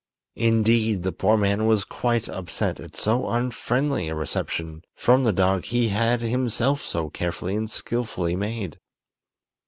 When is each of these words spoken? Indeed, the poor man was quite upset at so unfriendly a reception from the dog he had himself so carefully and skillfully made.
Indeed, 0.39 1.03
the 1.03 1.11
poor 1.11 1.37
man 1.37 1.67
was 1.67 1.83
quite 1.83 2.27
upset 2.27 2.79
at 2.79 2.95
so 2.95 3.29
unfriendly 3.29 4.09
a 4.09 4.15
reception 4.15 4.81
from 4.95 5.23
the 5.25 5.31
dog 5.31 5.65
he 5.65 5.89
had 5.89 6.21
himself 6.21 6.81
so 6.83 7.11
carefully 7.11 7.55
and 7.55 7.69
skillfully 7.69 8.35
made. 8.35 8.79